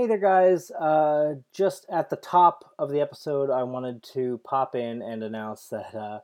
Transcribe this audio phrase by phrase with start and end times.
[0.00, 0.70] Hey there, guys.
[0.70, 5.66] Uh, just at the top of the episode, I wanted to pop in and announce
[5.66, 6.20] that uh,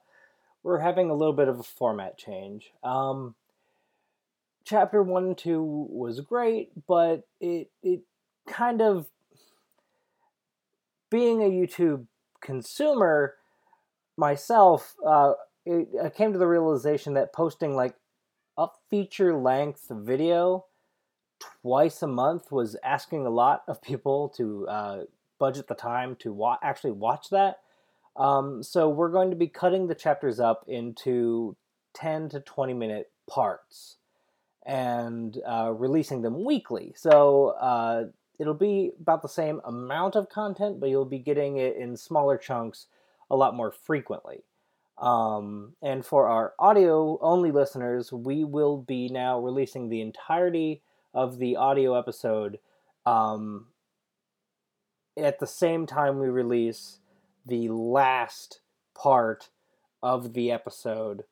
[0.63, 2.73] we're having a little bit of a format change.
[2.83, 3.35] Um,
[4.65, 8.01] chapter 1 and 2 was great, but it, it
[8.49, 9.09] kind of.
[11.11, 12.07] Being a YouTube
[12.41, 13.35] consumer
[14.17, 15.35] myself, uh,
[15.67, 17.95] it, I came to the realization that posting like
[18.57, 20.65] a feature length video
[21.39, 25.05] twice a month was asking a lot of people to uh,
[25.39, 27.61] budget the time to wa- actually watch that.
[28.17, 31.57] Um, so we're going to be cutting the chapters up into
[31.95, 33.97] 10 to 20 minute parts
[34.65, 36.93] and uh, releasing them weekly.
[36.97, 38.07] So uh,
[38.39, 42.37] it'll be about the same amount of content, but you'll be getting it in smaller
[42.37, 42.87] chunks
[43.31, 44.45] a lot more frequently.
[44.99, 50.83] Um, and for our audio only listeners, we will be now releasing the entirety
[51.17, 52.59] of the audio episode
[53.07, 53.69] um,
[55.17, 56.99] at the same time we release
[57.47, 58.61] the last
[58.95, 59.49] part
[60.03, 61.25] of the episode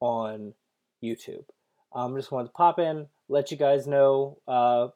[0.00, 0.54] on
[1.04, 1.44] YouTube.
[1.94, 4.88] Um, just wanted to pop in, let you guys know uh,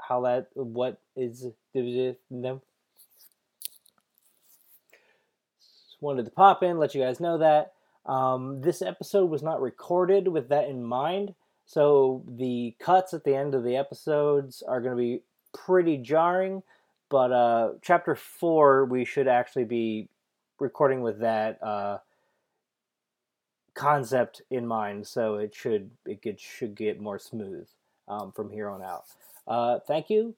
[0.00, 2.60] how that, what is, them.
[5.60, 7.72] Just wanted to pop in, let you guys know that.
[8.06, 11.34] Um, this episode was not recorded with that in mind.
[11.68, 15.20] So the cuts at the end of the episodes are going to be
[15.52, 16.62] pretty jarring,
[17.10, 20.08] but uh, chapter four we should actually be
[20.58, 21.98] recording with that uh,
[23.74, 25.06] concept in mind.
[25.06, 27.68] So it should it should get more smooth
[28.08, 29.04] um, from here on out.
[29.46, 30.34] Uh, thank you.